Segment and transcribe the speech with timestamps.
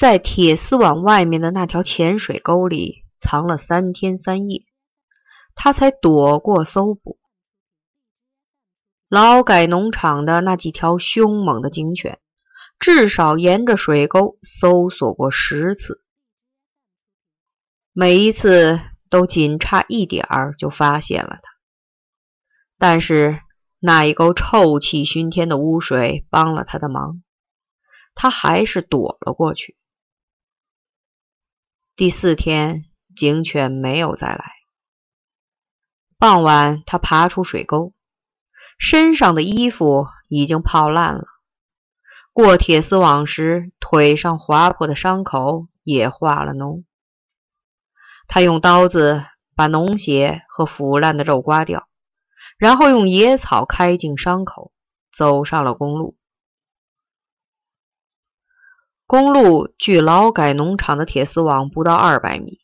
[0.00, 4.64] 在铁丝网外面的那条浅水沟里藏了三天三夜，
[5.54, 7.18] 他才躲过搜捕。
[9.10, 12.18] 劳改农场的那几条凶猛的警犬，
[12.78, 16.02] 至少沿着水沟搜索过十次，
[17.92, 18.80] 每一次
[19.10, 21.52] 都仅差一点儿就发现了他。
[22.78, 23.38] 但是
[23.78, 27.22] 那一沟臭气熏天的污水帮了他的忙，
[28.14, 29.76] 他还是躲了过去。
[32.00, 34.42] 第四天，警犬没有再来。
[36.18, 37.92] 傍晚，他爬出水沟，
[38.78, 41.26] 身上的衣服已经泡烂了。
[42.32, 46.84] 过铁丝网时，腿上划破的伤口也化了脓。
[48.26, 51.86] 他用刀子把脓血和腐烂的肉刮掉，
[52.56, 54.72] 然后用野草开净伤口，
[55.14, 56.16] 走上了公路。
[59.10, 62.60] 公路距劳改农场的铁丝网不到二百米，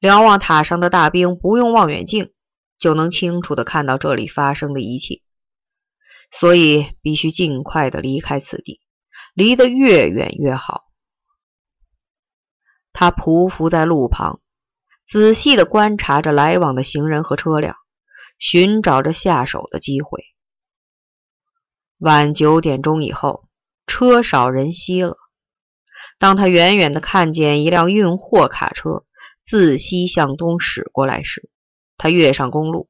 [0.00, 2.32] 瞭望塔上的大兵不用望远镜
[2.80, 5.22] 就能清楚地看到这里发生的一切，
[6.32, 8.80] 所以必须尽快地离开此地，
[9.34, 10.86] 离得越远越好。
[12.92, 14.40] 他匍匐在路旁，
[15.06, 17.76] 仔细地观察着来往的行人和车辆，
[18.36, 20.24] 寻找着下手的机会。
[21.98, 23.46] 晚九点钟以后，
[23.86, 25.16] 车少人稀了。
[26.18, 29.04] 当他远远地看见一辆运货卡车
[29.42, 31.50] 自西向东驶过来时，
[31.98, 32.88] 他跃上公路，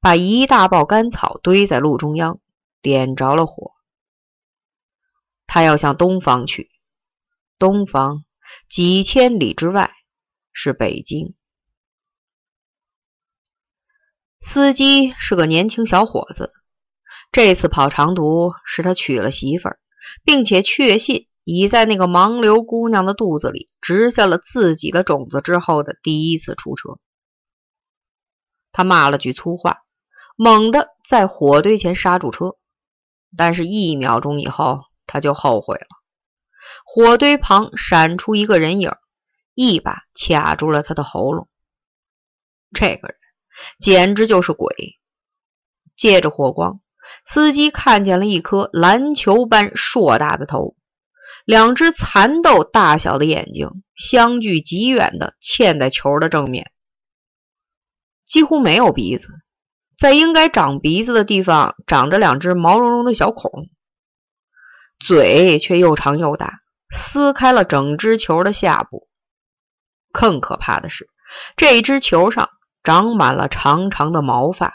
[0.00, 2.40] 把一大包干草堆在路中央，
[2.80, 3.72] 点着了火。
[5.46, 6.70] 他要向东方去，
[7.58, 8.24] 东方
[8.68, 9.90] 几千里之外
[10.52, 11.34] 是北京。
[14.38, 16.52] 司机是个年轻小伙子，
[17.32, 19.80] 这次跑长途是他娶了媳妇儿，
[20.24, 21.26] 并且确信。
[21.52, 27.00] 已在那个盲流姑娘的肚子里植下了自己的种子之后的第一次出车，
[28.70, 29.78] 他骂了句粗话，
[30.36, 32.56] 猛地在火堆前刹住车，
[33.36, 35.88] 但是一秒钟以后他就后悔了。
[36.84, 38.92] 火堆旁闪出一个人影，
[39.54, 41.48] 一把卡住了他的喉咙。
[42.72, 43.16] 这个人
[43.80, 45.00] 简直就是鬼！
[45.96, 46.80] 借着火光，
[47.24, 50.76] 司机看见了一颗篮球般硕大的头。
[51.50, 56.70] 两只蚕豆大小的眼睛相距极远的嵌在球的正面，
[58.24, 59.26] 几乎没有鼻子，
[59.98, 63.68] 在应该长鼻子的地方长着两只毛茸茸的小孔，
[65.00, 69.08] 嘴却又长又大，撕开了整只球的下部。
[70.12, 71.10] 更可怕的是，
[71.56, 72.48] 这只球上
[72.84, 74.72] 长满了长长的毛发。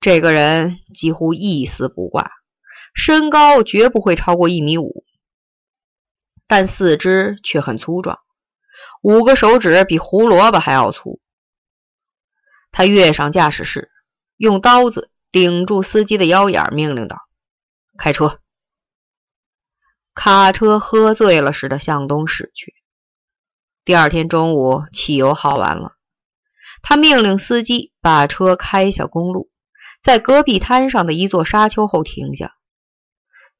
[0.00, 2.30] 这个人几乎一丝不挂。
[2.96, 5.04] 身高绝不会超过一米五，
[6.48, 8.18] 但四肢却很粗壮，
[9.02, 11.20] 五个手指比胡萝卜还要粗。
[12.72, 13.90] 他跃上驾驶室，
[14.38, 17.18] 用刀子顶住司机的腰眼，命令道
[17.98, 18.40] ：“开车！”
[20.14, 22.74] 卡车喝醉了似的向东驶去。
[23.84, 25.92] 第二天中午，汽油耗完了，
[26.82, 29.50] 他命令司机把车开下公路，
[30.02, 32.54] 在戈壁滩上的一座沙丘后停下。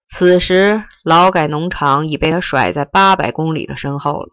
[0.08, 4.28] 此时，劳改农场已被他甩在八百公里的身后了。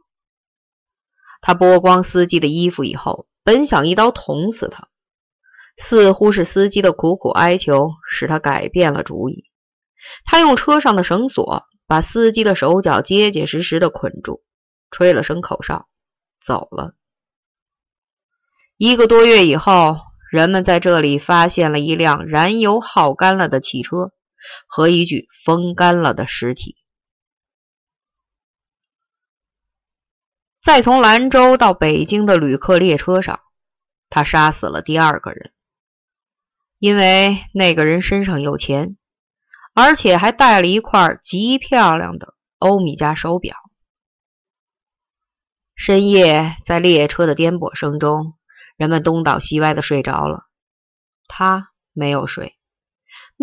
[1.41, 4.88] 他剥光司机的衣服以后，本想一刀捅死他，
[5.75, 9.45] 似乎是司机的苦苦哀求使他改变了主意。
[10.25, 14.44] 他用车上的绳索把司机的手脚结结实实的捆住，
[14.91, 15.88] 吹了声口哨，
[16.39, 16.94] 走了。
[18.78, 19.97] 一个多月以后，
[20.31, 24.12] 人们在这里发现了一辆燃油耗干了的汽车。
[24.67, 26.77] 和一具风干了的尸体。
[30.61, 33.41] 在从兰州到北京的旅客列车上，
[34.09, 35.51] 他杀死了第二个人，
[36.79, 38.97] 因为那个人身上有钱，
[39.73, 43.57] 而且还带了一块极漂亮的欧米茄手表。
[45.75, 48.38] 深夜，在列车的颠簸声中，
[48.77, 50.45] 人们东倒西歪的睡着了，
[51.27, 52.57] 他没有睡。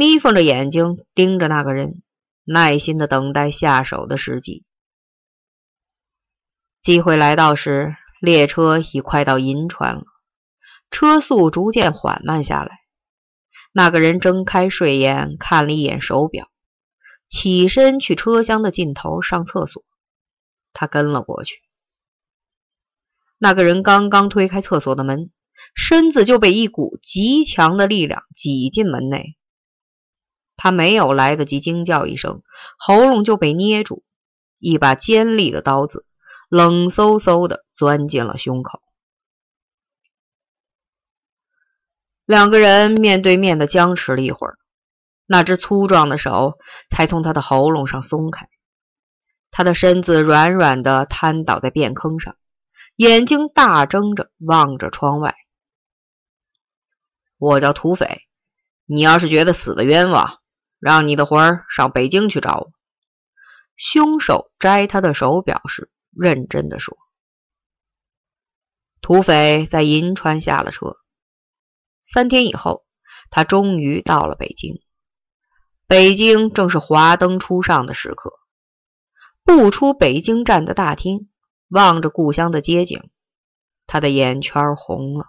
[0.00, 2.00] 眯缝着眼睛盯着那个人，
[2.44, 4.64] 耐心的等待下手的时机。
[6.80, 10.04] 机会来到时，列车已快到银川了，
[10.90, 12.80] 车速逐渐缓慢下来。
[13.72, 16.48] 那个人睁开睡眼，看了一眼手表，
[17.28, 19.84] 起身去车厢的尽头上厕所。
[20.72, 21.60] 他跟了过去。
[23.36, 25.30] 那个人刚刚推开厕所的门，
[25.74, 29.36] 身子就被一股极强的力量挤进门内。
[30.62, 32.42] 他没有来得及惊叫一声，
[32.76, 34.04] 喉咙就被捏住，
[34.58, 36.04] 一把尖利的刀子
[36.50, 38.82] 冷飕飕的钻进了胸口。
[42.26, 44.58] 两个人面对面的僵持了一会儿，
[45.24, 46.58] 那只粗壮的手
[46.90, 48.46] 才从他的喉咙上松开。
[49.50, 52.36] 他的身子软软的瘫倒在便坑上，
[52.96, 55.34] 眼睛大睁着望着窗外。
[57.38, 58.26] 我叫土匪，
[58.84, 60.39] 你要是觉得死的冤枉。
[60.80, 62.72] 让你的魂儿上北京去找我。
[63.76, 66.98] 凶手摘他的手表时，认真的说
[69.00, 70.96] ：“土匪在银川下了车。
[72.02, 72.84] 三天以后，
[73.30, 74.82] 他终于到了北京。
[75.86, 78.38] 北京正是华灯初上的时刻。
[79.44, 81.30] 步出北京站的大厅，
[81.68, 83.10] 望着故乡的街景，
[83.86, 85.26] 他的眼圈红了。”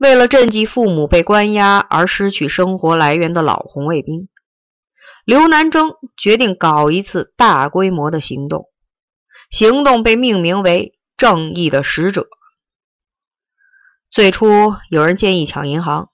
[0.00, 4.30] 为了赈济父母被关押而失去生活来源的老红卫兵，
[5.26, 8.70] 刘南征决定搞一次大规模的行动。
[9.50, 12.28] 行动被命名为“正义的使者”。
[14.10, 16.08] 最初有人建议抢银行，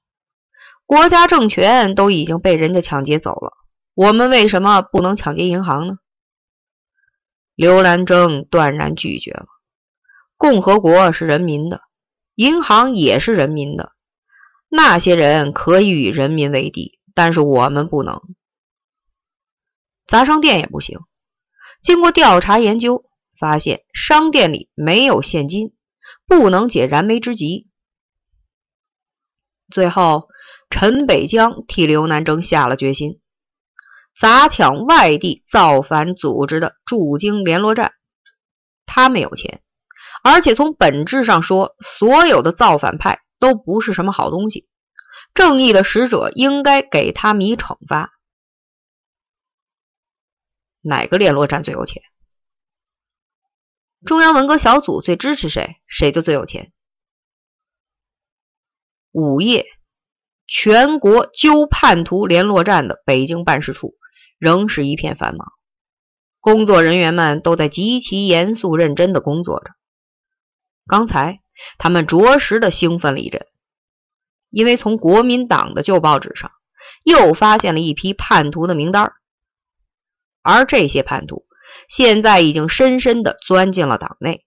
[0.85, 3.53] 国家政权都已经被人家抢劫走了，
[3.95, 5.99] 我们为什么不能抢劫银行呢？
[7.55, 9.47] 刘南征断然拒绝了。
[10.37, 11.86] 共和国是人民的。
[12.37, 13.93] 银行也是人民的，
[14.69, 18.21] 那些人可以与人民为敌，但是我们不能。
[20.07, 21.01] 砸商店也不行。
[21.83, 23.07] 经过调查研究，
[23.41, 25.75] 发现商店里没有现金，
[26.27, 27.69] 不能解燃眉之急。
[29.71, 30.29] 最后，
[30.69, 33.21] 陈北江替刘南征下了决心，
[34.15, 37.95] 砸抢外地造反组织的驻京联络站。
[38.85, 39.63] 他没有钱。
[40.29, 44.67] 而且从本质上说，所有的造反派都不是什么好东西。
[45.35, 48.11] 正义的使者应该给他们以惩罚。
[50.81, 52.03] 哪个联络站最有钱？
[54.05, 56.73] 中央文革小组最支持谁，谁就最有钱。
[59.13, 59.65] 午夜，
[60.49, 63.95] 全国纠叛徒联络站的北京办事处
[64.39, 65.53] 仍是一片繁忙，
[66.41, 69.71] 工作人员们都在极其严肃认真的工作着。
[70.87, 71.41] 刚才
[71.79, 73.47] 他们着实的兴奋了一阵，
[74.51, 76.53] 因为从国民党的旧报纸上
[77.03, 79.13] 又发现了一批叛徒的名单，
[80.43, 81.45] 而这些叛徒
[81.89, 84.47] 现在已经深深的钻进了党内，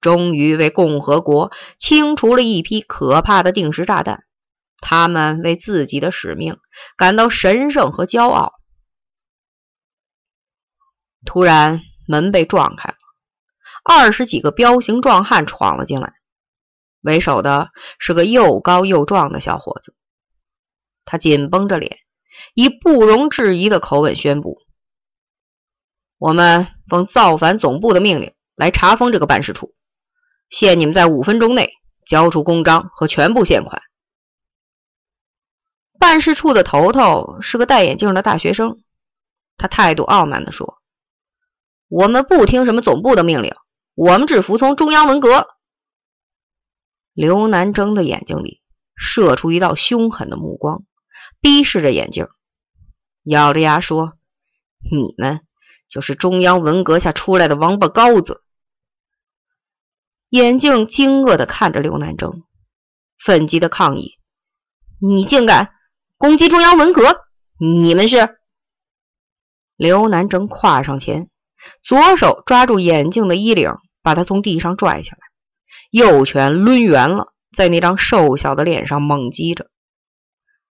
[0.00, 4.24] 终于为共和国清除了一批可怕的定时炸弹。
[4.84, 6.58] 他们为自己的使命
[6.96, 8.54] 感到神圣和骄傲。
[11.24, 12.96] 突然，门被撞开了。
[13.84, 16.14] 二十几个彪形壮汉闯了进来，
[17.00, 19.94] 为首的是个又高又壮的小伙子。
[21.04, 21.98] 他紧绷着脸，
[22.54, 24.58] 以不容置疑的口吻宣布
[26.16, 29.74] ：“我们奉造反总部的命令来查封这个办事处，
[30.48, 31.72] 限你们在五分钟内
[32.06, 33.82] 交出公章和全部现款。”
[35.98, 38.80] 办事处的头头是个戴眼镜的大学生，
[39.56, 40.78] 他态度傲慢地说
[41.88, 43.52] ：“我们不听什么总部的命令。”
[43.94, 45.48] 我们只服从中央文革。
[47.12, 48.62] 刘南征的眼睛里
[48.96, 50.84] 射出一道凶狠的目光，
[51.40, 52.28] 逼视着眼镜，
[53.24, 54.14] 咬着牙说
[54.90, 55.42] ：“你们
[55.88, 58.42] 就是中央文革下出来的王八羔子！”
[60.30, 62.44] 眼镜惊愕的看着刘南征，
[63.18, 64.18] 愤激的抗议
[64.98, 65.74] ：“你竟敢
[66.16, 67.26] 攻击中央文革！
[67.58, 68.38] 你们是……”
[69.76, 71.28] 刘南征跨上前。
[71.82, 75.20] 左手抓住眼镜的衣领，把他从地上拽下来，
[75.90, 79.70] 右拳抡圆了，在那张瘦小的脸上猛击着，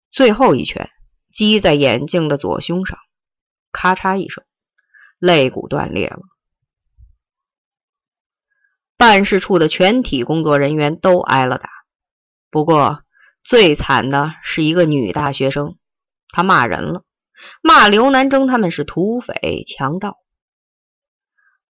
[0.09, 0.89] 最后一拳
[1.31, 2.99] 击在眼镜的左胸上，
[3.71, 4.43] 咔嚓一声，
[5.17, 6.21] 肋骨断裂了。
[8.97, 11.69] 办事处的全体工作人员都挨了打，
[12.49, 13.03] 不过
[13.43, 15.77] 最惨的是一个女大学生，
[16.29, 17.03] 她骂人了，
[17.63, 20.17] 骂刘南征他们是土匪强盗。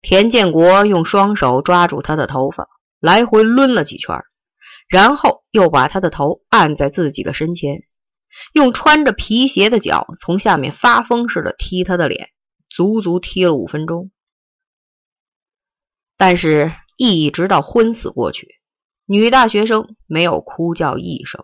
[0.01, 4.23] 田建国用双手抓住他的头发，来回抡了几圈，
[4.87, 7.83] 然后又把他的头按在自己的身前，
[8.53, 12.29] 用穿着皮鞋的脚从下面发疯似的踢他的脸，
[12.69, 14.11] 足足踢了五分钟。
[16.15, 18.55] 但是，一直到昏死过去，
[19.05, 21.43] 女大学生没有哭叫一声。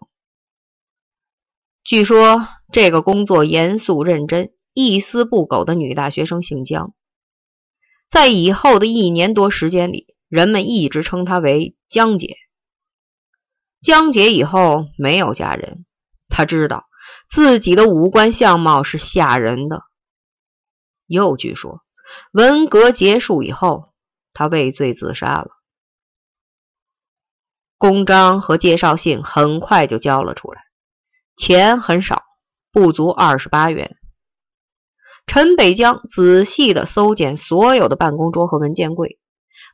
[1.84, 6.96] 据说，这个工作严肃认真、一丝不苟的女大学生姓江。
[8.14, 12.38] 在以后的一年多时间里，人们一直称她为江姐。
[13.82, 15.84] 江姐以后没有嫁人，
[16.30, 16.86] 她知道
[17.28, 19.82] 自己的五官相貌是吓人的。
[21.08, 21.82] 又据说，
[22.32, 23.96] 文革结束以后，
[24.32, 25.50] 他畏罪自杀了。
[27.80, 30.62] 公章和介绍信很快就交了出来，
[31.36, 32.22] 钱很少，
[32.72, 33.98] 不足二十八元。
[35.26, 39.18] 陈北江仔细地搜检所有的办公桌和文件柜，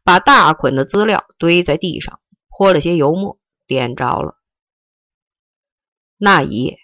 [0.03, 3.37] 把大捆的资料堆在地上，泼了些油墨，
[3.67, 4.35] 点着了。
[6.17, 6.77] 那一夜，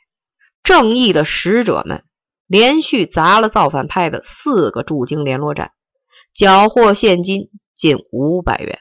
[0.63, 2.03] 正义的使者们
[2.47, 5.71] 连续砸了造反派的四个驻京联络站，
[6.33, 8.79] 缴获现金近五百元。